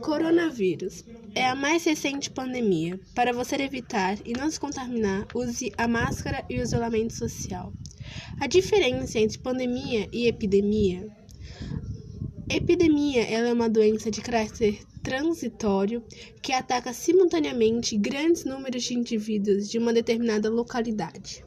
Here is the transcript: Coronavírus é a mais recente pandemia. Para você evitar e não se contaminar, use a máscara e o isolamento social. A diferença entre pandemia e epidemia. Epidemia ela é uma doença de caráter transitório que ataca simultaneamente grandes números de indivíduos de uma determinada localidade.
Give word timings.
Coronavírus 0.00 1.04
é 1.34 1.46
a 1.46 1.54
mais 1.54 1.84
recente 1.84 2.30
pandemia. 2.30 2.98
Para 3.14 3.32
você 3.32 3.56
evitar 3.56 4.18
e 4.24 4.32
não 4.32 4.50
se 4.50 4.58
contaminar, 4.58 5.26
use 5.34 5.72
a 5.76 5.86
máscara 5.86 6.44
e 6.50 6.58
o 6.58 6.62
isolamento 6.62 7.14
social. 7.14 7.72
A 8.40 8.46
diferença 8.46 9.18
entre 9.18 9.38
pandemia 9.38 10.08
e 10.12 10.26
epidemia. 10.26 11.08
Epidemia 12.48 13.22
ela 13.22 13.48
é 13.48 13.52
uma 13.52 13.70
doença 13.70 14.10
de 14.10 14.20
caráter 14.20 14.80
transitório 15.02 16.04
que 16.42 16.52
ataca 16.52 16.92
simultaneamente 16.92 17.96
grandes 17.96 18.44
números 18.44 18.82
de 18.84 18.94
indivíduos 18.94 19.70
de 19.70 19.78
uma 19.78 19.92
determinada 19.92 20.50
localidade. 20.50 21.40